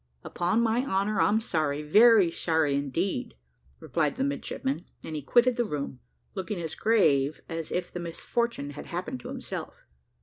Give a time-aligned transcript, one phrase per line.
[0.23, 3.35] "Upon my honour, I'm sorry very sorry indeed,"
[3.79, 5.99] replied the midshipman; and he quitted the room,
[6.33, 9.85] looking as grave as if the misfortune had happened to himself.